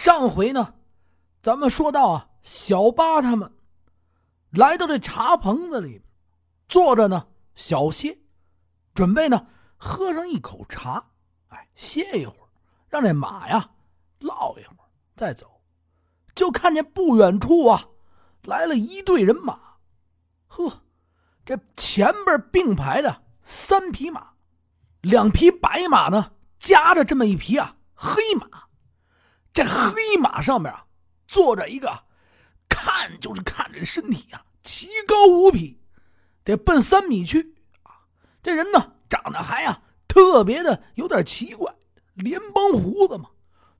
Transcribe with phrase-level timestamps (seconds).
[0.00, 0.76] 上回呢，
[1.42, 3.52] 咱们说到啊，小八他们
[4.48, 6.02] 来到这茶棚子里，
[6.70, 8.16] 坐着呢，小歇，
[8.94, 11.04] 准备呢喝上一口茶，
[11.48, 12.48] 哎，歇一会儿，
[12.88, 13.72] 让这马呀
[14.20, 15.60] 唠一会儿再走。
[16.34, 17.84] 就看见不远处啊，
[18.44, 19.60] 来了一队人马，
[20.46, 20.82] 呵，
[21.44, 24.32] 这前边并排的三匹马，
[25.02, 28.69] 两匹白马呢，夹着这么一匹啊黑马。
[29.60, 30.86] 这黑马上面啊，
[31.28, 31.92] 坐着一个，
[32.66, 35.78] 看就是看着身体啊，奇高无比，
[36.44, 37.92] 得奔三米去啊。
[38.42, 41.70] 这人呢，长得还啊特别的有点奇怪，
[42.14, 43.28] 连帮胡子嘛。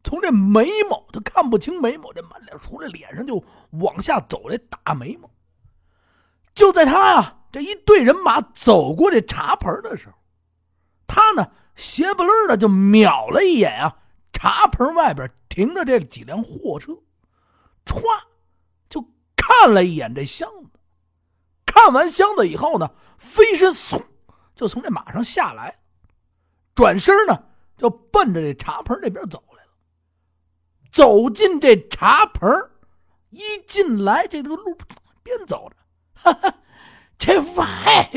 [0.04, 5.30] 从这眉毛他看不清眉毛，这满脸从这脸上就往下走这大眉毛。
[6.52, 10.14] 就在他啊这一队人马走过这茶盆的时候，
[11.06, 13.96] 他呢斜不楞的就瞄了一眼啊。
[14.34, 16.92] 茶盆外边停着这几辆货车，
[17.84, 18.00] 歘，
[18.88, 20.70] 就看了一眼这箱子。
[21.66, 24.02] 看完箱子以后呢，飞身嗖，
[24.54, 25.82] 就从这马上下来，
[26.74, 27.44] 转身呢
[27.76, 29.70] 就奔着这茶棚这边走来了。
[30.90, 32.48] 走进这茶棚，
[33.30, 34.76] 一进来这个路
[35.22, 35.76] 边走着，
[36.14, 36.58] 哈哈，
[37.18, 38.10] 这外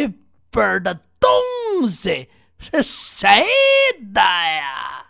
[0.49, 3.45] 边的东西是谁
[4.13, 5.05] 的呀？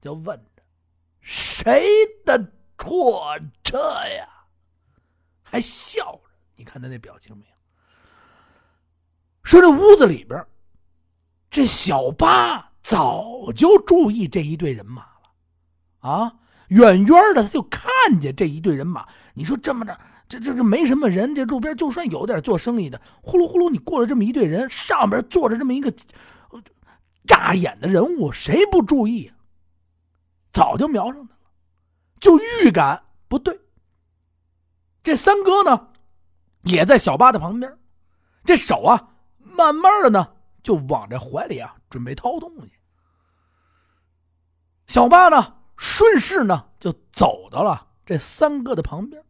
[0.00, 0.44] 就问
[1.22, 1.86] ：“谁
[2.26, 4.28] 的错车呀？”
[5.42, 7.52] 还笑着，你看他那表情没有？
[9.42, 10.44] 说这屋子里边，
[11.50, 16.34] 这小八早就注意这一队人马了，啊，
[16.68, 17.84] 远远的他就看
[18.20, 19.06] 见这一队人马。
[19.34, 25.92] 你说这么着，这这这没什么人，这路边就算有点做生意的，呼噜呼噜，你过了这么一队人，上边坐着这么一个
[27.26, 29.30] 扎眼的人物，谁不注意？
[30.52, 31.40] 早就瞄上他了，
[32.20, 33.58] 就预感不对。
[35.02, 35.88] 这三哥呢，
[36.62, 37.78] 也在小八的旁边，
[38.44, 42.70] 这手啊，慢慢的呢，就往这怀里啊，准备掏东西。
[44.86, 49.24] 小八呢，顺势呢，就走到了这三哥的旁边。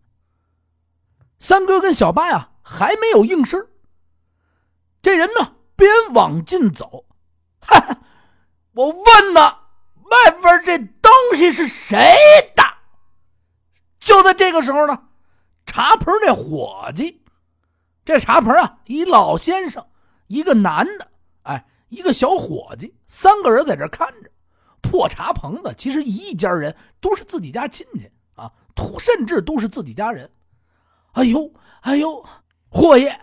[1.38, 3.69] 三哥跟小八呀，还没有应声。
[5.00, 7.06] 这人呢，边往近走，
[7.61, 8.00] 哈哈，
[8.72, 9.62] 我问呢。
[10.12, 11.99] 外边这东西是谁
[12.55, 12.62] 的？
[13.99, 15.09] 就在这个时候呢，
[15.65, 17.25] 茶棚这伙计，
[18.05, 19.87] 这茶棚啊，一老先生，
[20.27, 21.11] 一个男的，
[21.45, 24.31] 哎，一个小伙计，三个人在这看着。
[24.83, 28.53] 破茶棚子，其实一家人都是自己家亲戚啊，
[28.99, 30.31] 甚至都是自己家人。
[31.12, 31.50] 哎呦，
[31.81, 32.23] 哎呦，
[32.69, 33.19] 霍爷，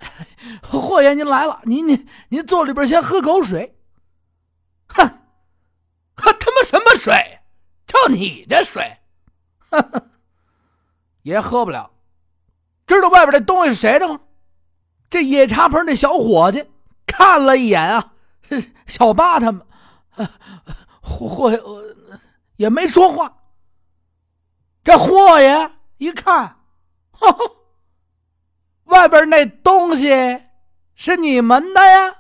[0.64, 3.78] 霍爷您来了，您您您坐里边先喝口水。
[4.88, 5.19] 哼。
[6.19, 7.40] 喝他妈什么水？
[7.88, 8.97] 就你这水，
[11.24, 11.90] 也喝不了。
[12.85, 14.19] 知道外边这东西是谁的吗？
[15.09, 16.63] 这野茶棚那小伙计
[17.08, 18.13] 看了一眼啊，
[18.47, 19.66] 是小八他们，
[21.02, 21.59] 霍爷
[22.58, 23.38] 也没说话。
[24.84, 26.59] 这霍爷一看，
[28.85, 30.09] 外边那东西
[30.94, 32.16] 是你们的呀？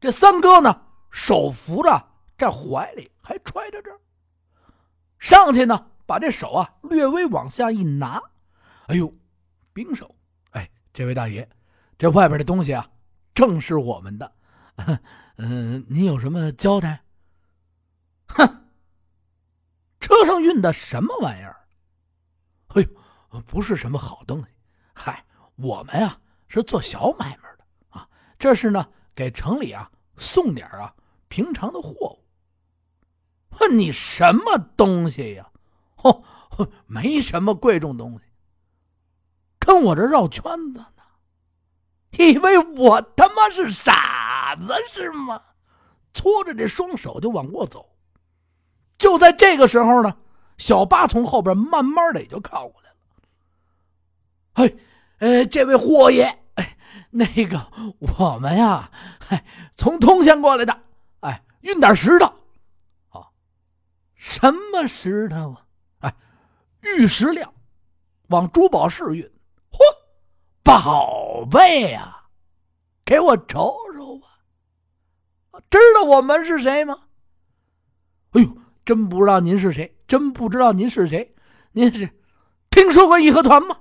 [0.00, 2.09] 这三哥呢，手扶着。
[2.40, 3.90] 这怀里还揣着这
[5.18, 8.18] 上去呢，把这手啊略微往下一拿，
[8.86, 9.14] 哎呦，
[9.74, 10.16] 冰手！
[10.52, 11.46] 哎，这位大爷，
[11.98, 12.90] 这外边的东西啊，
[13.34, 14.32] 正是我们的。
[15.36, 17.02] 嗯， 您有什么交代？
[18.28, 18.48] 哼，
[20.00, 21.60] 车上运的什么玩意儿？
[22.68, 24.46] 哎呦，不是什么好东西。
[24.94, 25.22] 嗨，
[25.56, 26.18] 我们啊
[26.48, 28.08] 是做小买卖的啊，
[28.38, 30.94] 这是呢给城里啊送点啊
[31.28, 32.19] 平常的货物。
[33.58, 35.46] 问你什么东西呀？
[36.02, 36.22] 哦，
[36.86, 38.20] 没什么贵重东西。
[39.58, 41.02] 跟我这绕圈子呢，
[42.12, 45.42] 以为我他妈是傻子是吗？
[46.14, 47.86] 搓着这双手就往过走。
[48.98, 50.16] 就在这个时候呢，
[50.58, 52.96] 小八从后边慢慢的也就靠过来了。
[54.54, 54.76] 哎，
[55.18, 56.24] 呃，这位霍爷，
[56.54, 56.76] 哎，
[57.10, 58.90] 那个我们呀，
[59.28, 59.44] 哎，
[59.76, 60.82] 从通县过来的，
[61.20, 62.32] 哎，运点石头。
[64.20, 65.64] 什么石头啊？
[66.00, 66.14] 哎，
[66.82, 67.54] 玉石料，
[68.28, 69.24] 往珠宝市运。
[69.72, 69.78] 嚯，
[70.62, 72.26] 宝贝呀！
[73.02, 74.28] 给我瞅瞅吧。
[75.70, 76.98] 知道我们是谁吗？
[78.32, 81.34] 哎呦，真不知道您是谁，真不知道您是谁。
[81.72, 82.08] 您是
[82.68, 83.78] 听说过义和团吗？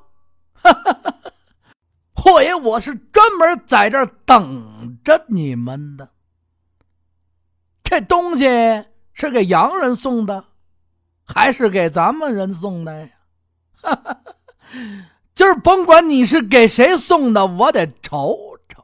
[2.15, 6.13] 霍爷，我是专门在这儿等着你们的。
[7.83, 8.45] 这东西。
[9.19, 10.45] 是给洋人送的，
[11.25, 13.09] 还是给咱们人送的呀？
[13.73, 14.23] 哈哈，
[15.35, 18.81] 今儿甭管你是给谁送的，我得瞅瞅。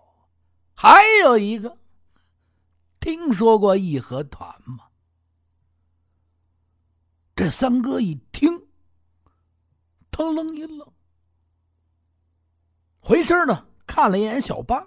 [0.76, 1.78] 还有一个，
[3.00, 4.80] 听说过义和团吗？
[7.34, 8.68] 这三哥一听，
[10.12, 10.86] 腾楞一愣，
[13.00, 14.86] 回身呢看了一眼小八，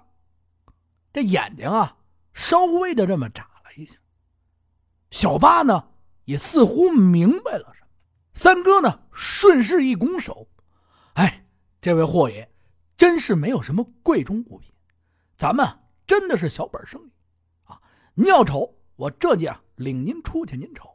[1.10, 1.96] 这眼睛啊
[2.34, 3.48] 稍微的这么眨。
[5.10, 5.88] 小八呢
[6.24, 7.88] 也似乎明白了什么，
[8.34, 10.48] 三哥呢顺势一拱手
[11.14, 11.46] ：“哎，
[11.80, 12.50] 这位霍爷，
[12.96, 14.72] 真是没有什么贵重物品，
[15.36, 15.66] 咱们
[16.06, 17.10] 真的是小本生意
[17.64, 17.80] 啊。
[18.14, 20.94] 您要瞅，我这就领您出去，您瞅。”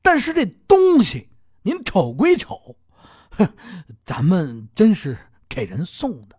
[0.00, 1.28] 但是这东西，
[1.62, 2.76] 您瞅归瞅，
[4.04, 5.18] 咱们真是
[5.48, 6.38] 给人送的，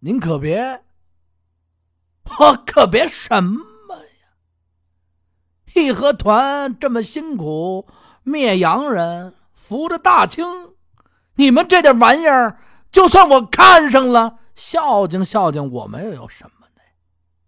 [0.00, 0.82] 您可别，
[2.40, 3.75] 我可别什么！
[5.74, 7.86] 义和团这么辛苦
[8.22, 10.44] 灭洋人，扶着大清，
[11.34, 12.58] 你们这点玩意儿，
[12.90, 16.82] 就算我看上了，孝敬孝敬我们又有什么呢？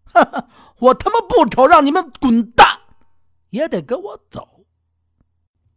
[0.05, 0.49] 哈哈，
[0.79, 2.67] 我他妈不瞅，让你们滚蛋，
[3.51, 4.65] 也得跟我走。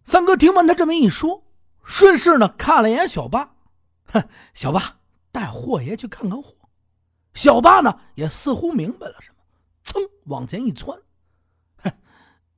[0.03, 1.43] 三哥听完他这么一说，
[1.83, 3.49] 顺势呢看了一眼小八，
[4.05, 4.21] 哼，
[4.53, 4.97] 小八
[5.31, 6.53] 带霍爷去看看货。
[7.33, 9.37] 小八呢也似乎明白了什么，
[9.85, 10.99] 噌往前一窜，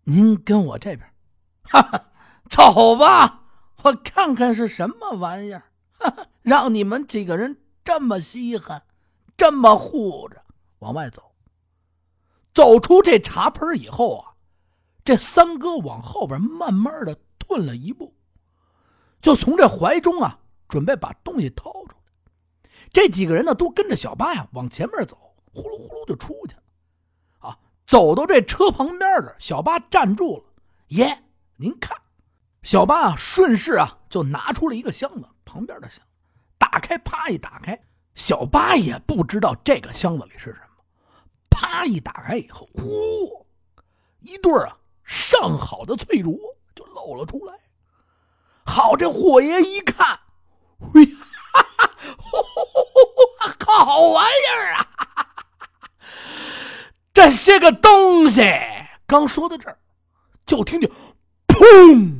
[0.03, 1.01] 您跟我这边，
[1.63, 2.05] 哈哈，
[2.49, 3.43] 走吧，
[3.83, 5.63] 我看看是什么玩意儿，
[5.99, 8.83] 哈哈，让你们几个人这么稀罕，
[9.37, 10.43] 这么护着，
[10.79, 11.31] 往外走。
[12.53, 14.33] 走出这茶盆以后啊，
[15.03, 17.17] 这三哥往后边慢慢的。
[17.45, 18.15] 退了一步，
[19.19, 20.39] 就从这怀中啊，
[20.69, 22.71] 准备把东西掏出来。
[22.91, 26.62] 这几个人呢，都跟着小八呀往前面走，呼噜呼噜就出去了。
[27.93, 30.43] 走到这车旁边的小八站住了。
[30.87, 31.15] 爷，
[31.57, 31.95] 您看，
[32.63, 36.05] 小八啊，顺势啊，就拿出了一个箱子，旁边的箱子，
[36.57, 37.79] 打开，啪一打开，
[38.15, 40.83] 小八也不知道这个箱子里是什么。
[41.51, 43.45] 啪一打开以后，呼，
[44.21, 46.39] 一对啊上好的翠竹。
[46.73, 47.53] 就露了出来。
[48.65, 50.19] 好，这霍爷一看，
[50.81, 51.07] 嘿，
[53.67, 54.87] 好玩意儿啊！
[57.13, 58.41] 这些个东西，
[59.05, 59.77] 刚说到这儿，
[60.45, 60.89] 就听见
[61.47, 62.11] 砰！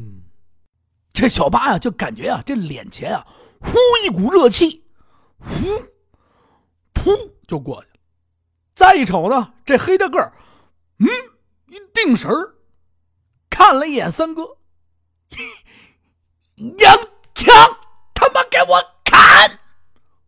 [1.11, 3.25] 这小八呀，就感觉啊，这脸前啊，
[3.59, 3.73] 呼
[4.05, 4.85] 一股热气，
[5.39, 5.49] 呼，
[6.93, 7.93] 噗就过去了。
[8.75, 10.31] 再一瞅呢，这黑大个儿，
[10.99, 11.07] 嗯，
[11.67, 12.55] 一定神儿。
[13.49, 14.57] 看了一眼三哥，
[16.55, 16.95] 杨
[17.33, 17.53] 枪，
[18.13, 19.59] 他妈给我砍！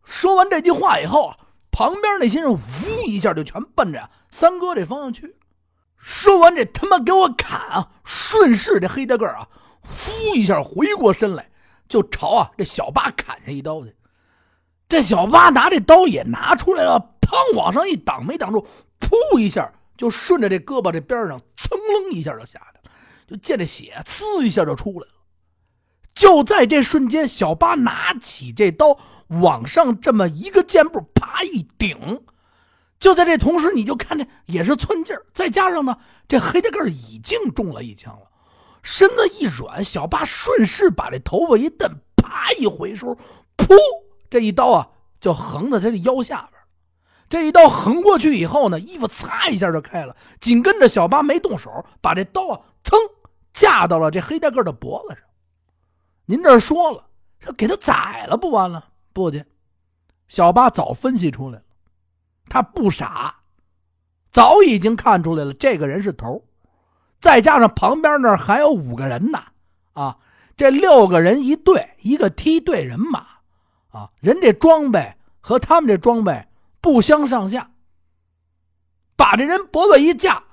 [0.03, 1.38] 说完这句话以后啊，
[1.75, 2.60] 旁边那些人呜
[3.06, 5.36] 一下就全奔着三哥这方向去。
[5.98, 9.50] 说完这他妈给我砍啊，顺势这黑大个啊，
[9.81, 11.50] 呼一下回过身来，
[11.89, 13.94] 就朝啊这小八砍下一刀去。
[14.88, 18.66] 这小八拿这刀也拿出来了，砰往上一挡，没挡住，
[19.01, 22.94] 噗一下就顺着这胳膊这边上噌楞一下就下去了。
[23.27, 25.13] 就见这血呲一下就出来了，
[26.13, 32.24] 就在这瞬间，小八拿起这刀往上这么一个箭步，啪一顶。
[33.00, 38.27] 就在这同时，你就看这也是寸劲儿，再加上呢，这黑大个已经中了一枪了，
[38.81, 43.15] 身子一软，小八顺势把这头发一蹬，啪一回收，
[43.58, 43.75] 噗，
[44.29, 44.88] 这一刀啊
[45.20, 46.62] 就横在他的腰下边。
[47.27, 52.98] 这一刀横过去以后呢，衣服擦一下就开了，紧跟着小八没动手，把这刀啊噌。
[53.53, 55.24] 架到了这黑大个的脖子上，
[56.25, 57.05] 您这说了，
[57.39, 58.86] 说给他宰了不完了？
[59.15, 59.41] 不去，
[60.27, 61.63] 小八早分析出来了，
[62.50, 63.34] 他不傻，
[64.34, 66.43] 早已经看出来了，这个人是头，
[67.22, 69.41] 再加上旁边那还有五个人呢，
[69.93, 70.17] 啊，
[70.57, 73.25] 这六个人一队，一个梯队人马，
[73.91, 76.45] 啊，人这装备和他们这装备
[76.81, 77.72] 不相上下，
[79.15, 80.43] 把这人脖子一架。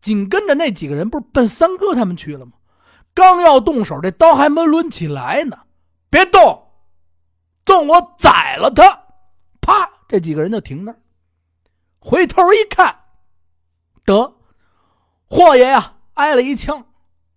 [0.00, 2.52] 紧跟着那几个人不是奔三哥他们去了吗？
[3.14, 5.58] 刚要动手，这刀还没抡起来呢。
[6.10, 6.61] 别动，
[7.64, 9.04] 动我宰了他！
[9.60, 10.98] 啪，这几个人就停那儿，
[12.00, 13.04] 回头一看，
[14.04, 14.34] 得，
[15.28, 16.84] 霍爷呀挨了一枪。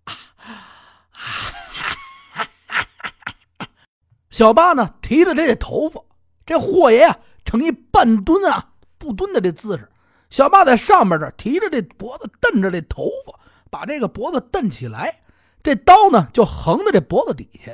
[4.31, 6.03] 小八呢提着这头发，
[6.45, 9.89] 这霍爷啊呈一半蹲啊不蹲的这姿势。
[10.31, 13.39] 小八在上面这提着这脖子，蹬着这头发，
[13.69, 15.21] 把这个脖子蹬起来，
[15.63, 17.73] 这刀呢就横在这脖子底下。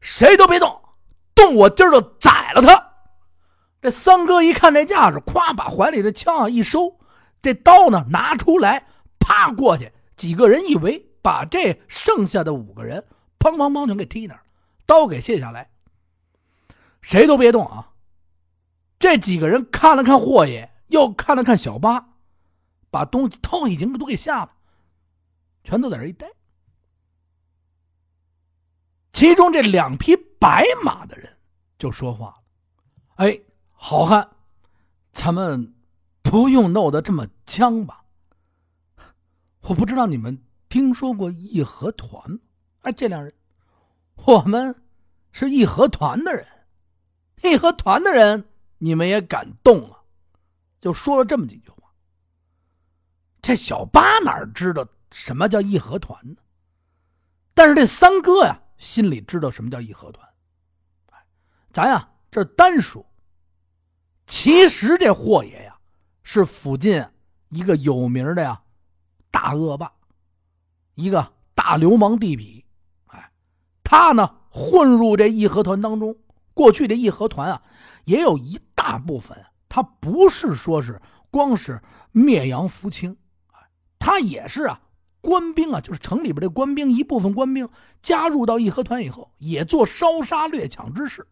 [0.00, 0.79] 谁都别动，
[1.40, 2.92] 动我今儿就宰了他！
[3.80, 6.98] 这三哥一看这架势，咵把怀里的枪啊一收，
[7.40, 8.86] 这刀呢拿出来，
[9.18, 13.06] 啪过去，几个人一围，把这剩下的五个人
[13.38, 14.42] 砰砰砰就给踢那儿，
[14.84, 15.70] 刀给卸下来。
[17.00, 17.92] 谁都别动啊！
[18.98, 22.10] 这几个人看了看霍爷，又看了看小八，
[22.90, 24.50] 把东西头已经都给下了，
[25.64, 26.30] 全都在这一待。
[29.12, 31.30] 其中这两匹白马的人
[31.78, 32.42] 就说话了
[33.16, 33.38] ：“哎，
[33.72, 34.26] 好汉，
[35.12, 35.74] 咱们
[36.22, 38.02] 不用闹得这么僵吧？
[39.60, 42.38] 我不知道你们听说过义和团吗？
[42.80, 43.30] 哎，这两人，
[44.14, 44.74] 我们
[45.30, 46.46] 是义和团的人，
[47.42, 49.98] 义和团的人，你们也敢动啊？
[50.80, 51.76] 就说了这么几句话。
[53.42, 56.36] 这小八哪知道什么叫义和团呢？
[57.52, 60.26] 但是这三哥呀。”心里知道什么叫义和团，
[61.72, 63.04] 咱呀这单说。
[64.26, 65.76] 其实这霍爷呀，
[66.22, 67.04] 是附近
[67.48, 68.60] 一个有名的呀
[69.30, 69.90] 大恶霸，
[70.94, 72.64] 一个大流氓地痞。
[73.06, 73.32] 哎，
[73.82, 76.16] 他呢混入这义和团当中。
[76.54, 77.62] 过去这义和团啊，
[78.04, 79.36] 也有一大部分，
[79.68, 81.00] 他不是说是
[81.30, 81.80] 光是
[82.12, 83.16] 灭洋扶清，
[83.52, 83.58] 哎，
[83.98, 84.80] 他也是啊。
[85.22, 87.68] 官兵啊，就是城里边的官兵，一部分官兵
[88.00, 91.26] 加入到义和团以后，也做烧杀掠抢之事，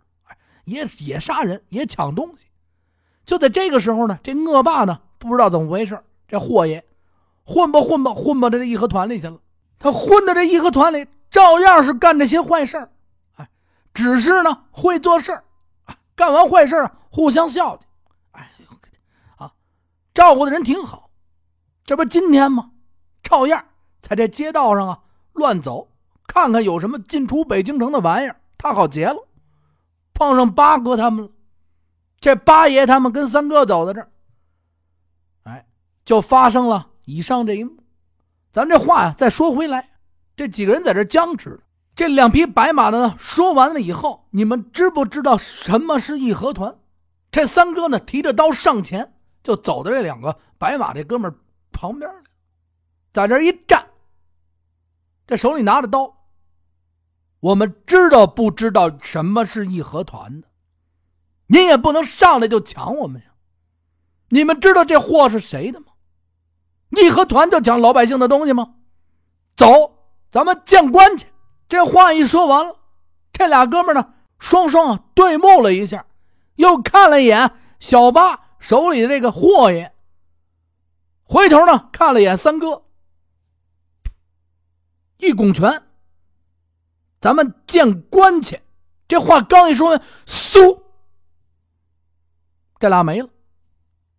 [0.68, 2.44] 也也杀人，也抢东西。
[3.25, 6.84] 就在这个时候呢，这恶霸呢，不知道怎么回事，这霍爷
[7.44, 9.38] 混吧混吧混吧，这义和团里去了。
[9.78, 12.90] 他混到这义和团里，照样是干这些坏事
[13.37, 13.48] 哎，
[13.94, 15.42] 只是呢会做事
[16.16, 17.87] 干完坏事啊，互相孝敬，
[18.32, 18.50] 哎，
[19.37, 19.52] 啊，
[20.12, 21.10] 照顾的人挺好。
[21.84, 22.72] 这不今天吗？
[23.22, 23.64] 照样。
[24.00, 25.00] 在这街道上啊，
[25.32, 25.88] 乱走，
[26.26, 29.27] 看看有什么进出北京城的玩意儿，他好劫了。
[30.18, 31.30] 碰上八哥他们了，
[32.18, 34.10] 这八爷他们跟三哥走到这儿，
[35.44, 35.64] 哎，
[36.04, 37.76] 就发生了以上这一幕。
[38.50, 39.90] 咱这话呀，再说回来，
[40.34, 41.60] 这几个人在这僵持。
[41.94, 46.76] 这两匹白马呢，说完了以后，你们知不知道什么是义和团？
[47.30, 51.32] 这三哥呢，提着刀上前，就走到这两个白马这哥们
[51.70, 52.10] 旁边
[53.12, 53.87] 在这一站。
[55.28, 56.12] 这手里拿着刀，
[57.40, 60.49] 我们知道不知道什么是义和团的？
[61.47, 63.28] 您也不能上来就抢我们呀！
[64.28, 65.87] 你们知道这货是谁的吗？
[66.90, 68.75] 义和团就抢老百姓的东西吗？
[69.57, 69.66] 走，
[70.30, 71.26] 咱们见官去！
[71.68, 72.76] 这话一说完了，
[73.33, 76.07] 这俩哥们呢，双双对目了一下，
[76.57, 79.95] 又看了一眼小八手里的这个货爷，
[81.23, 82.83] 回头呢看了一眼三哥。
[85.18, 85.83] 一拱拳，
[87.20, 88.60] 咱们见官去。
[89.06, 90.82] 这话刚一说完，嗖，
[92.78, 93.28] 这俩没了，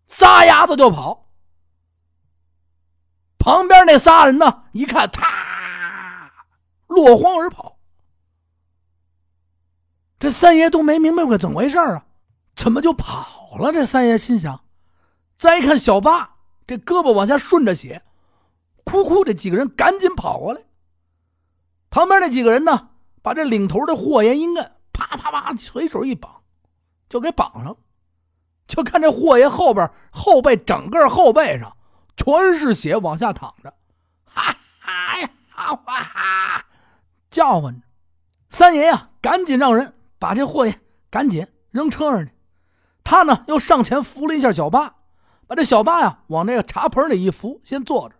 [0.06, 1.28] 撒丫子就跑。
[3.38, 6.30] 旁边那仨人呢，一看，他
[6.88, 7.78] 落荒而跑。
[10.18, 12.04] 这三爷都没明白过怎么回事啊？
[12.54, 13.72] 怎么就跑了？
[13.72, 14.62] 这三爷心想。
[15.38, 18.02] 再一看小八，这胳膊往下顺着血，
[18.84, 19.24] 哭哭。
[19.24, 20.60] 这几个人赶紧跑过来。
[21.88, 22.89] 旁边那几个人呢，
[23.22, 26.42] 把这领头的霍爷一摁，啪啪啪，随手一绑，
[27.08, 27.76] 就给绑上。
[28.66, 31.76] 就看这霍爷后边后背整个后背上
[32.16, 33.74] 全是血，往下淌着，
[34.24, 36.64] 哈哈呀，哈哈，
[37.30, 37.86] 叫唤着。
[38.48, 42.32] 三爷呀，赶紧让人把这霍爷赶紧扔车上去。
[43.02, 44.94] 他呢，又上前扶了一下小八，
[45.46, 48.14] 把这小八呀往那个茶盆里一扶，先坐着。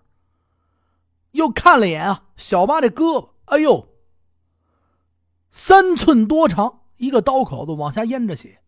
[1.33, 3.29] 又看了一眼啊，小八这胳膊。
[3.45, 3.89] 哎呦，
[5.51, 8.63] 三寸多长，一个刀口子往下咽着血，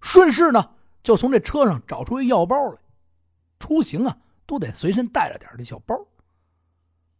[0.00, 0.70] 顺势呢
[1.02, 2.78] 就从这车上找出一药包来。
[3.58, 5.94] 出行啊都得随身带着点这小包。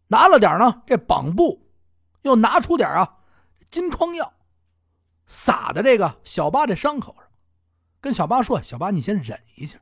[0.08, 1.70] 拿了点呢，这绑布，
[2.22, 3.18] 又拿出点啊
[3.70, 4.32] 金疮药，
[5.26, 7.28] 撒在这个小八这伤口上，
[8.00, 9.78] 跟小八说：“小八，你先忍一下，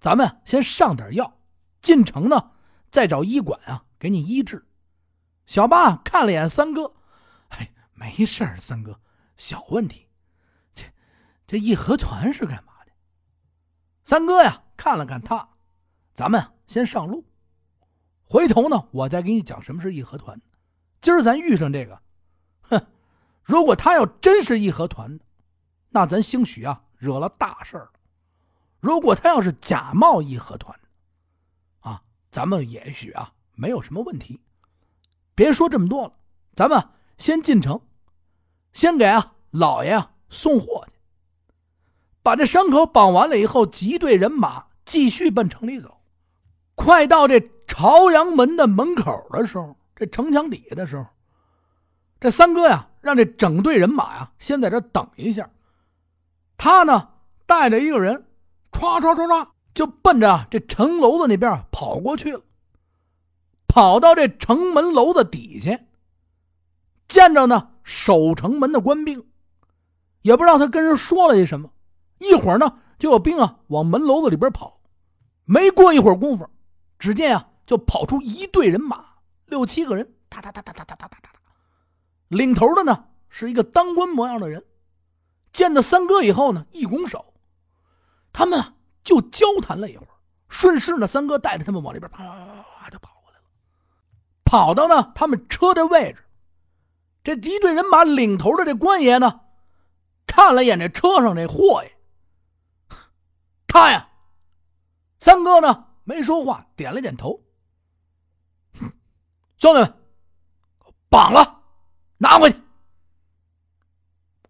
[0.00, 1.36] 咱们先上点药，
[1.82, 2.52] 进城呢
[2.90, 4.64] 再找医馆啊给你医治。”
[5.44, 6.94] 小八看了眼三哥，
[8.00, 8.98] 没事儿，三哥，
[9.36, 10.08] 小问题。
[10.74, 10.84] 这
[11.46, 12.92] 这义和团是干嘛的？
[14.04, 15.46] 三哥呀，看了看他，
[16.14, 17.26] 咱们先上路，
[18.24, 20.40] 回头呢，我再给你讲什么是义和团。
[21.02, 22.00] 今儿咱遇上这个，
[22.62, 22.86] 哼，
[23.42, 25.24] 如果他要真是义和团的，
[25.90, 27.90] 那咱兴许啊惹了大事儿
[28.80, 34.40] 如果他要是假冒义和团的，啊，咱们也许啊没有什么问题。
[35.34, 36.14] 别说这么多了，
[36.54, 36.82] 咱们
[37.18, 37.78] 先进城，
[38.72, 40.94] 先给啊老爷啊送货去。
[42.22, 46.00] 把这伤口绑完了以后，集队人马继续奔城里走。
[46.74, 51.06] 快到这朝阳门的门口的时候，这城墙底下的时候，
[52.20, 55.48] 这三哥呀，让这整队人马呀先在这等一下。
[56.56, 57.08] 他呢
[57.46, 58.26] 带着一个人，
[58.70, 62.42] 唰唰唰唰就奔着这城楼子那边跑过去了。
[63.66, 65.78] 跑到这城门楼子底下，
[67.10, 69.26] 见着呢守城门的官兵，
[70.22, 71.68] 也不知道他跟人说了些什么。
[72.18, 74.80] 一会儿呢，就有兵啊往门楼子里边跑。
[75.44, 76.48] 没过一会儿功夫，
[77.00, 79.04] 只见啊就跑出一队人马，
[79.46, 81.30] 六七个人，哒哒哒哒哒哒哒哒哒。
[82.28, 84.64] 领头的呢是一个当官模样的人，
[85.52, 87.34] 见到三哥以后呢，一拱手，
[88.32, 88.62] 他们
[89.02, 90.14] 就交谈了一会儿。
[90.48, 93.44] 顺势呢，三哥带着他们往里边啪啪啪啪就跑过来了。
[94.44, 96.22] 跑到呢，他们车的位置，
[97.22, 99.40] 这敌对人马领头的这官爷呢，
[100.26, 101.96] 看了眼这车上这货爷，
[103.66, 104.08] 他呀，
[105.20, 107.40] 三哥呢没说话，点了点头。
[109.58, 109.94] 兄弟们，
[111.10, 111.60] 绑了，
[112.16, 112.58] 拿回去。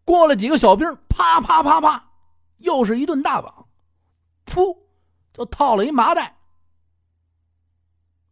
[0.05, 2.11] 过了几个小兵，啪啪啪啪，
[2.59, 3.69] 又是一顿大绑，
[4.47, 4.79] 噗，
[5.33, 6.37] 就套了一麻袋，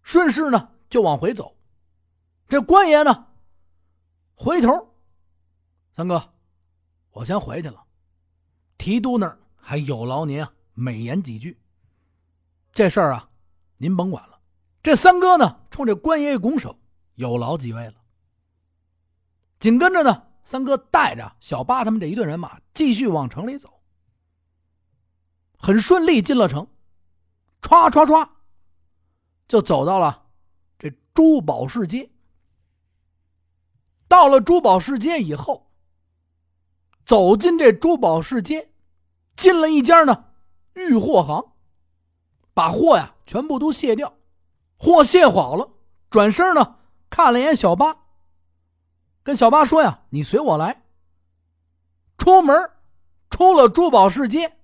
[0.03, 1.57] 顺势呢就往回走。
[2.49, 3.27] 这官爷呢，
[4.41, 4.95] 回头，
[5.97, 6.33] 三哥，
[7.11, 7.85] 我先回去了。
[8.79, 11.61] 提督那儿还有劳您啊，美言几句。
[12.73, 13.29] 这事儿啊，
[13.79, 14.39] 您甭管了。
[14.81, 16.79] 这三哥呢，冲这官爷一拱手，
[17.17, 17.95] 有劳几位了。
[19.59, 23.81] 紧跟着呢，三哥带着小八他们这一队人马继续往城里走，
[25.59, 26.65] 很顺利进了城，
[27.61, 28.29] 歘歘歘，
[29.49, 30.29] 就走到了
[30.79, 32.09] 这珠宝市街。
[34.09, 35.71] 到了珠宝市街以后，
[37.05, 38.71] 走进这珠宝市街，
[39.37, 40.25] 进了一家呢
[40.75, 41.53] 玉货行，
[42.55, 44.15] 把货呀全部都卸掉，
[44.79, 45.71] 货卸好了，
[46.09, 46.77] 转身呢
[47.11, 47.97] 看了一眼小八，
[49.23, 50.85] 跟小八说呀：“你随我来。”
[52.17, 52.71] 出门，
[53.29, 54.57] 出了珠宝市街，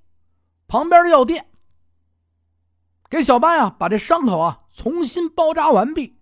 [0.66, 1.50] 旁边的药店，
[3.10, 6.18] 给小八呀把这伤口啊重新包扎完毕，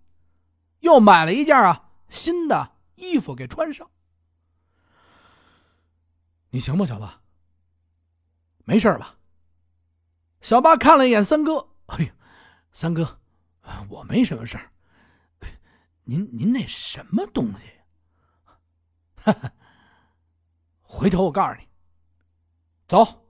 [0.80, 2.72] 又买了一件啊新的。
[3.02, 3.90] 衣服给穿上，
[6.50, 7.20] 你行吗，小八？
[8.64, 9.18] 没事吧？
[10.40, 12.12] 小八看了一眼三哥，哎呦，
[12.70, 13.20] 三哥，
[13.88, 14.70] 我没什么事儿。
[16.04, 17.72] 您您那什么东西？
[19.22, 19.52] 哈哈，
[20.82, 21.68] 回头我告诉你。
[22.86, 23.24] 走，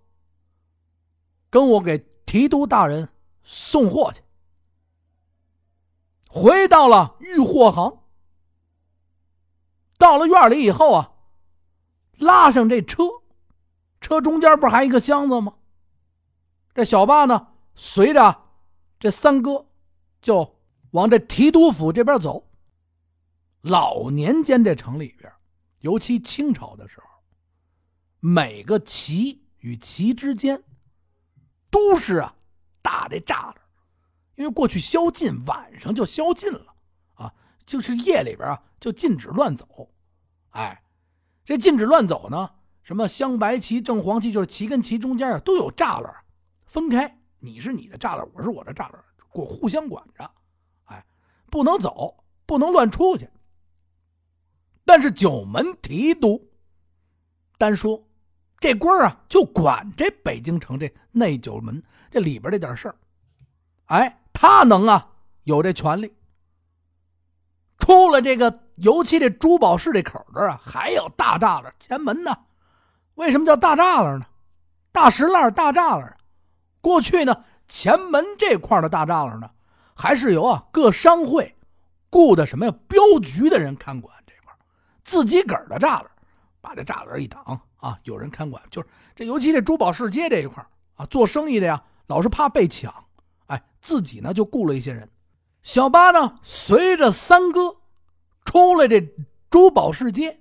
[1.49, 3.09] 跟我给提督大人
[3.43, 4.23] 送货去。
[6.29, 8.02] 回到了御货行。
[10.03, 11.13] 到了院里以后啊，
[12.19, 13.05] 拉上这车，
[14.01, 15.55] 车中间不还一个箱子吗？
[16.75, 18.43] 这小八呢，随着
[18.99, 19.65] 这三哥
[20.21, 20.57] 就
[20.91, 22.49] 往这提督府这边走。
[23.61, 25.33] 老年间这城里边，
[25.83, 27.07] 尤其清朝的时候，
[28.19, 30.65] 每个旗与旗之间
[31.71, 32.35] 都是啊
[32.83, 33.55] 打这栅栏，
[34.35, 36.75] 因为过去宵禁，晚上就宵禁了
[37.15, 37.33] 啊，
[37.65, 39.91] 就是夜里边啊就禁止乱走。
[40.53, 40.83] 哎，
[41.45, 42.51] 这禁止乱走呢？
[42.83, 46.13] 什么镶白旗、正黄旗，就是旗跟旗中间啊都有栅栏，
[46.67, 47.17] 分开。
[47.39, 50.29] 你是你的栅栏，我是我的栅栏，我互相管着。
[50.87, 51.07] 哎，
[51.49, 53.29] 不能走，不能乱出去。
[54.85, 56.51] 但是九门提督
[57.57, 58.05] 单说，
[58.59, 62.97] 这官啊就管这北京城这内九门这里边这点事儿。
[63.87, 65.13] 哎，他能啊
[65.45, 66.13] 有这权利。
[67.79, 68.62] 出了这个。
[68.77, 72.37] 尤其这珠宝市这口这啊，还有大栅栏前门呢。
[73.15, 74.27] 为什么叫大栅栏呢？
[74.91, 76.17] 大石栏大栅栏。
[76.81, 79.51] 过去呢，前门这块的大栅栏呢，
[79.95, 81.55] 还是由啊各商会
[82.11, 84.55] 雇的什么呀镖局的人看管这块
[85.05, 86.07] 自己个儿的栅栏，
[86.61, 88.63] 把这栅栏一挡啊，有人看管。
[88.71, 92.93] 就是这，尤其这珠宝市街这一块啊，做生意的呀，老是怕被抢，
[93.47, 95.09] 哎，自己呢就雇了一些人。
[95.63, 97.77] 小八呢，随着三哥。
[98.45, 99.01] 出来这
[99.51, 100.41] 珠宝市街，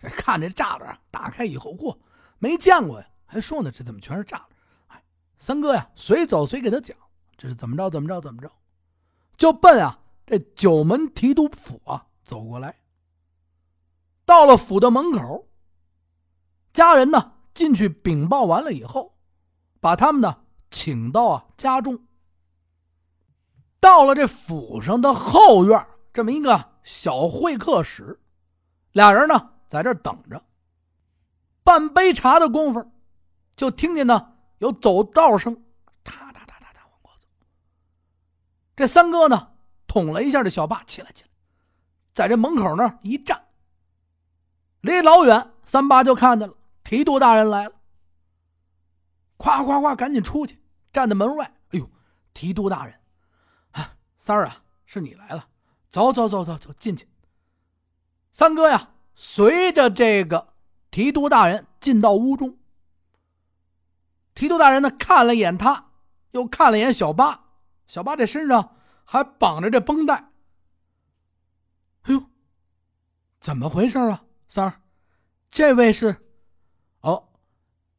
[0.00, 1.96] 看这栅栏打开以后，嚯，
[2.38, 3.06] 没见过呀！
[3.26, 4.46] 还说呢，这怎么全是栅栏？
[4.88, 5.02] 哎，
[5.38, 6.96] 三哥呀，随走随给他讲，
[7.36, 8.50] 这是怎么着怎么着怎么着，
[9.36, 12.76] 就奔啊这九门提督府啊走过来。
[14.24, 15.48] 到了府的门口，
[16.72, 19.16] 家人呢进去禀报完了以后，
[19.80, 21.98] 把他们呢请到啊家中。
[23.80, 26.73] 到了这府上的后院，这么一个。
[26.84, 28.20] 小会客室，
[28.92, 30.40] 俩人呢在这等着。
[31.64, 32.92] 半杯茶的功夫，
[33.56, 35.54] 就听见呢有走道声，
[36.02, 37.26] 哒哒哒哒哒往过走。
[38.76, 39.52] 这三哥呢
[39.86, 41.30] 捅了一下这小八，起来起来，
[42.12, 43.42] 在这门口那一站，
[44.82, 47.72] 离老远，三八就看见了提督大人来了，
[49.38, 50.60] 夸夸夸，赶紧出去，
[50.92, 51.46] 站在门外。
[51.70, 51.90] 哎呦，
[52.34, 53.00] 提督大人，
[53.70, 55.48] 啊，三儿啊，是你来了，
[55.94, 57.06] 走走走走走，进去。
[58.32, 60.54] 三哥呀，随着这个
[60.90, 62.58] 提督大人进到屋中。
[64.34, 65.92] 提督大人呢，看了一眼他，
[66.32, 67.44] 又看了一眼小八，
[67.86, 70.32] 小八这身上还绑着这绷带。
[72.02, 72.24] 哎呦，
[73.38, 74.80] 怎么回事啊，三儿？
[75.48, 76.16] 这位是？
[77.02, 77.28] 哦，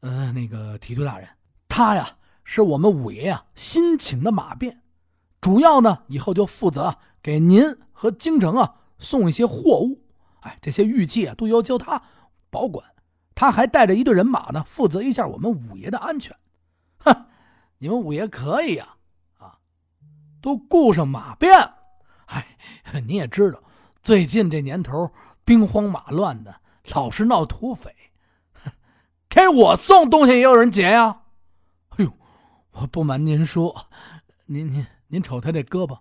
[0.02, 1.30] 呃，那个提督大人，
[1.70, 4.84] 他呀是我们五爷呀新请的马便，
[5.40, 10.00] 主要呢以后就负责给您和京城啊送一些货物。
[10.42, 12.00] 哎，这些玉器啊都要交他
[12.52, 12.86] 保管。
[13.34, 16.38] 他还带着一队人马呢，负责一下我们五爷的安全。
[17.00, 17.26] 哼，
[17.80, 18.98] 你们五爷可以呀，
[19.40, 19.58] 啊，
[20.40, 21.52] 都雇上马便。
[22.28, 22.46] 哎，
[23.08, 23.60] 你也知道，
[24.04, 25.10] 最近这年头
[25.44, 26.62] 兵荒马乱的，
[26.94, 27.92] 老是闹土匪。
[29.28, 31.24] 给我送东西也有人劫呀。
[31.98, 32.14] 哎呦，
[32.74, 33.88] 我不瞒您说，
[34.46, 35.98] 您您您瞅他这胳膊，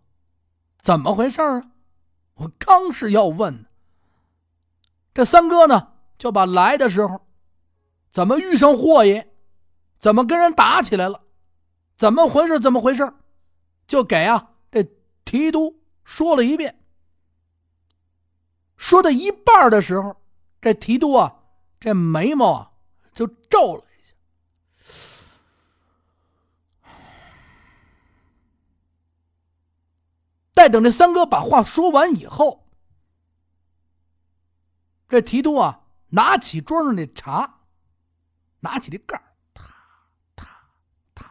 [0.85, 1.63] 怎么回事啊？
[2.35, 3.65] 我刚是要问，
[5.15, 5.95] 这三哥呢？
[6.19, 7.23] 就把来的时候，
[8.13, 9.33] 怎么遇上霍爷，
[9.99, 11.23] 怎么跟人打起来了，
[11.97, 12.61] 怎么回事？
[12.61, 13.11] 怎么回事？
[13.87, 14.85] 就给啊这
[15.25, 16.79] 提督说了一遍。
[18.77, 20.15] 说到一半的时候，
[20.61, 21.35] 这提督啊，
[21.81, 22.73] 这眉毛啊
[23.15, 24.15] 就皱了一下。
[30.55, 32.67] 待等这三哥把话说完以后，
[35.09, 35.83] 这提督啊。
[36.11, 37.63] 拿起桌上的茶，
[38.61, 39.65] 拿起这盖儿，嗒
[40.37, 40.47] 嗒
[41.13, 41.27] 嗒，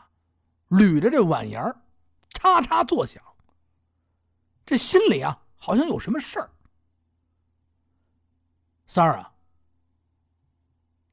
[0.67, 1.81] 捋着这碗沿儿，
[2.33, 3.23] 嚓嚓作响。
[4.65, 6.51] 这心里啊，好像有什么事儿。
[8.86, 9.33] 三儿啊，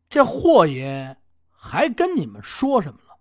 [0.08, 1.16] 这霍爷
[1.52, 3.16] 还跟你们说什么了？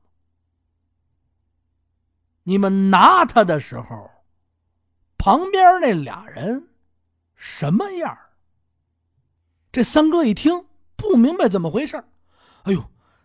[2.42, 4.10] 你们拿他的时候，
[5.20, 6.70] 旁边那俩人
[7.36, 8.18] 什么样？
[9.72, 12.04] 这三哥一听不明白怎么回事
[12.64, 12.84] 哎呦，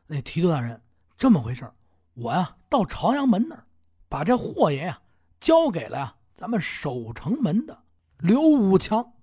[0.08, 0.82] 那提督大人
[1.16, 1.72] 这么回事
[2.14, 3.64] 我呀到朝阳门那儿，
[4.08, 5.00] 把这霍爷呀
[5.40, 7.84] 交给了呀咱们守城门的
[8.18, 9.14] 刘武强，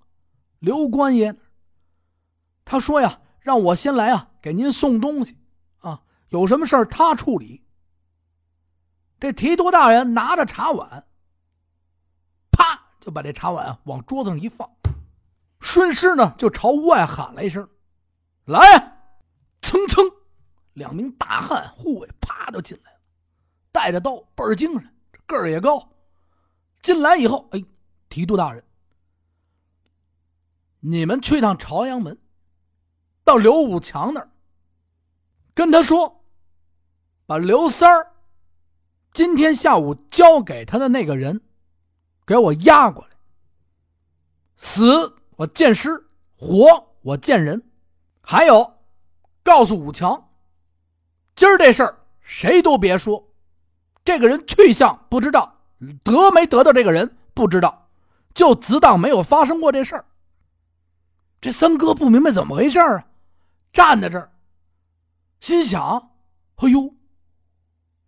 [0.60, 1.36] 刘官爷。
[2.64, 5.38] 他说呀，让我先来啊给您送东西
[5.80, 7.64] 啊，有什么事他处理。
[9.20, 11.06] 这提督大人拿着茶碗，
[13.02, 14.70] 就把这茶碗往桌子上一放。
[15.60, 17.70] 顺势呢，就朝屋外喊了一声
[18.46, 19.00] ：“来！”
[19.62, 20.04] 蹭蹭，
[20.74, 23.00] 两名大汉护卫啪就进来了，
[23.72, 24.96] 带着刀，倍儿精神，
[25.28, 25.92] 个儿也高。
[26.82, 27.64] 进来以后，哎，
[28.10, 28.64] 提督大人，
[30.80, 32.18] 你们去趟朝阳门，
[33.24, 34.32] 到刘武强那儿，
[35.54, 36.26] 跟他说，
[37.28, 38.14] 把刘三儿
[39.14, 41.40] 今天下午交给他的那个人，
[42.32, 43.10] 给我押过来，
[44.56, 45.18] 死。
[45.36, 45.90] 我见尸，
[46.38, 47.62] 活我见人，
[48.22, 48.74] 还有，
[49.44, 50.30] 告诉武强，
[51.36, 53.34] 今儿这事儿谁都别说，
[54.06, 55.62] 这个人去向不知道，
[56.06, 57.90] 得没得到这个人不知道，
[58.34, 60.06] 就只当没有发生过这事儿。
[61.42, 63.04] 这三哥不明白怎么回事啊，
[63.74, 64.32] 站在这儿，
[65.42, 66.12] 心想：
[66.58, 66.94] 哎呦，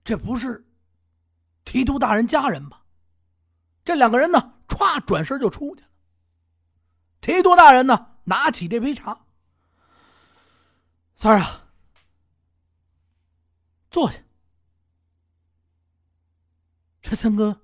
[0.06, 0.66] 这不是
[1.66, 2.83] 提督大人家人吧？
[3.84, 5.88] 这两个人呢，歘转身就出去了。
[7.22, 8.10] 提督大人呢？
[8.26, 9.26] 拿起这杯茶，
[11.16, 11.68] 三儿啊，
[13.92, 14.18] 坐下。
[17.02, 17.62] 这三哥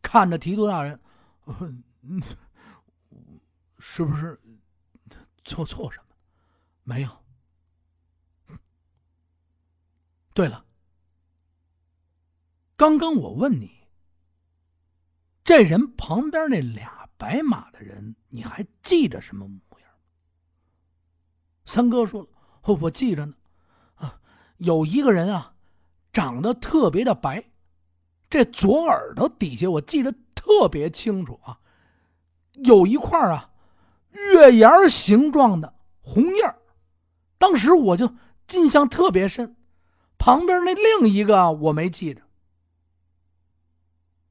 [0.00, 0.98] 看着提督大人，
[3.78, 4.40] 是不是
[5.44, 6.16] 做错什么？
[6.84, 7.24] 没有。
[10.32, 10.64] 对了，
[12.76, 13.77] 刚刚我问你，
[15.48, 17.08] 这人旁边那俩。
[17.16, 19.90] 白马的人，你还记着什么模样？
[21.64, 22.28] 三哥说了
[22.82, 23.34] ：“我记着呢，
[23.94, 24.20] 啊，
[24.58, 25.54] 有一个人啊，
[26.12, 27.42] 长得特别的白，
[28.28, 31.58] 这左耳朵底下我记得特别清楚啊，
[32.62, 33.50] 有一块啊
[34.12, 36.34] 月牙形状的红印
[37.38, 38.14] 当时我就
[38.52, 39.56] 印象特别深。
[40.18, 42.22] 旁边那另一个我没记着，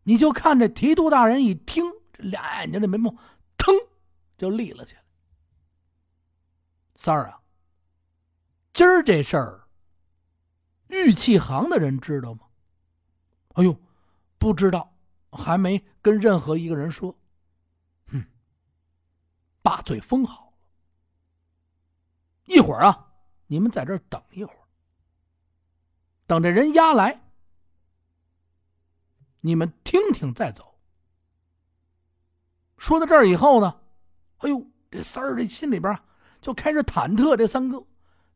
[0.07, 3.13] 你就看这提督大人一听。”这俩眼睛的眉毛
[3.57, 3.75] 腾
[4.37, 5.03] 就立了起来。
[6.95, 7.41] 三儿啊，
[8.73, 9.67] 今儿这事儿，
[10.87, 12.47] 玉器行的人知道吗？
[13.55, 13.79] 哎呦，
[14.39, 14.95] 不知道，
[15.31, 17.15] 还没跟任何一个人说。
[18.07, 18.25] 哼，
[19.61, 20.53] 把嘴封好。
[22.45, 23.11] 一会儿啊，
[23.47, 24.63] 你们在这儿等一会儿，
[26.25, 27.26] 等这人押来，
[29.47, 30.75] 你们听听再走。”
[32.77, 33.79] 说到这儿以后呢，
[34.39, 35.97] 哎呦，这三儿这心里边
[36.41, 37.83] 就开始忐忑，这三哥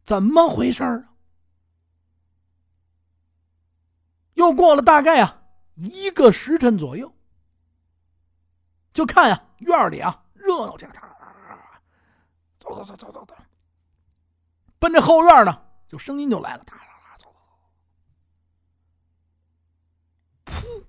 [0.04, 1.14] 怎么回事啊？
[4.34, 5.44] 又过了大概啊
[5.76, 7.14] 一个时辰左右，
[8.94, 10.94] 就看呀院里啊热闹起来，
[12.58, 13.36] 走走走走走走，
[14.80, 17.32] 奔着后院呢，就声音就来了，哒哒，走
[20.46, 20.86] 走，噗。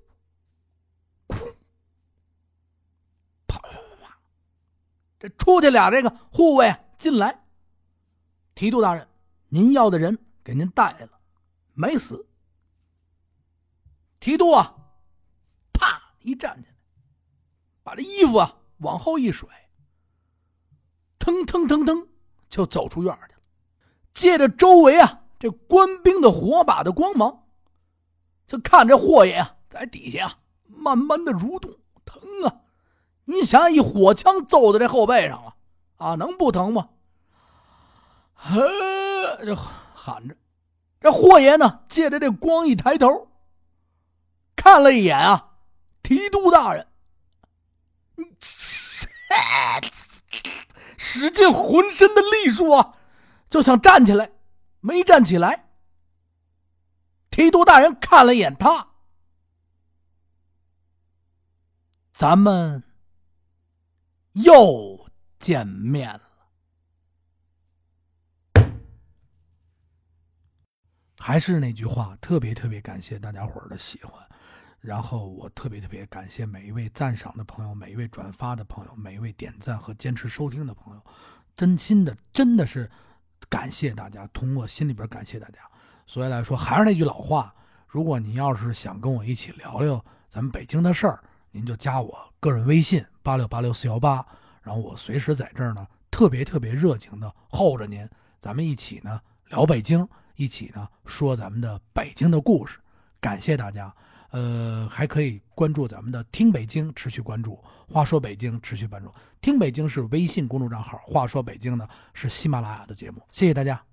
[5.23, 7.45] 这出去俩这个护卫进来，
[8.53, 9.07] 提督大人，
[9.47, 11.11] 您要的人给您带来了，
[11.73, 12.27] 没死。
[14.19, 14.75] 提督啊，
[15.71, 16.75] 啪一站起来，
[17.83, 19.47] 把这衣服啊往后一甩，
[21.19, 22.05] 腾腾腾腾
[22.49, 23.41] 就走出院去了。
[24.13, 27.45] 借着周围啊这官兵的火把的光芒，
[28.45, 32.59] 就看这霍爷啊在底下啊慢慢的蠕动，疼啊！
[33.25, 35.55] 你想，一火枪揍在这后背上了，
[35.97, 36.89] 啊，能不疼吗？
[38.33, 40.35] 呵，就喊着。
[40.99, 43.29] 这霍爷呢，借着这光一抬头，
[44.55, 45.55] 看了一眼啊，
[46.01, 46.87] 提督大人，
[50.97, 52.95] 使尽浑身的力数啊，
[53.49, 54.31] 就想站起来，
[54.81, 55.69] 没站起来。
[57.29, 58.89] 提督大人看了一眼他，
[62.11, 62.83] 咱们。
[64.33, 65.07] 又
[65.39, 66.21] 见面了，
[71.19, 74.13] 还是那句话，特别特别感谢大家伙儿的喜欢，
[74.79, 81.01] 然后我特别特别感谢每一位赞赏的朋友，每一位转发的朋友，每一位点赞和坚持收听的朋友，
[81.55, 82.89] 真心的真的是
[83.47, 85.59] 感谢大家，从我心里边感谢大家。
[86.07, 87.53] 所以来说，还是那句老话，
[87.87, 91.23] 如果你要是想跟我一起聊聊咱们北京的事儿。
[91.53, 94.25] 您就加我个人微信八六八六四幺八，
[94.61, 98.05] 然后我随时在这儿呢，特别特别热情的候着您，
[98.39, 102.79] 咱们一起呢聊北京，一起呢说咱们的北京的故事。
[103.21, 103.95] 感谢大家，
[104.31, 107.57] 呃，还可以关注咱们的听北京，持续关注。
[107.87, 109.11] 话说北京，持续关注。
[109.39, 113.21] 听北京是微信公众账号，话说北京呢是喜马拉雅的节目。
[113.31, 113.92] 谢谢大家。